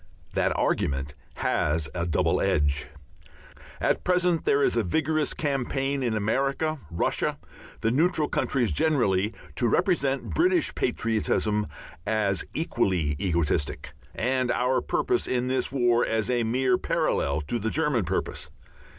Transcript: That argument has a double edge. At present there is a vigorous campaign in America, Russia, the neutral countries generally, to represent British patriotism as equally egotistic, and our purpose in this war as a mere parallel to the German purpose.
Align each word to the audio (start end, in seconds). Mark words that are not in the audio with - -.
That 0.33 0.57
argument 0.57 1.13
has 1.35 1.87
a 1.93 2.07
double 2.07 2.41
edge. 2.41 2.87
At 3.79 4.03
present 4.03 4.45
there 4.45 4.63
is 4.63 4.75
a 4.75 4.83
vigorous 4.83 5.35
campaign 5.35 6.01
in 6.01 6.15
America, 6.17 6.79
Russia, 6.89 7.37
the 7.81 7.91
neutral 7.91 8.27
countries 8.27 8.71
generally, 8.73 9.31
to 9.57 9.69
represent 9.69 10.33
British 10.33 10.73
patriotism 10.73 11.67
as 12.03 12.43
equally 12.55 13.15
egotistic, 13.19 13.93
and 14.15 14.49
our 14.49 14.81
purpose 14.81 15.27
in 15.27 15.45
this 15.45 15.71
war 15.71 16.03
as 16.03 16.31
a 16.31 16.41
mere 16.45 16.79
parallel 16.79 17.39
to 17.41 17.59
the 17.59 17.69
German 17.69 18.03
purpose. 18.03 18.49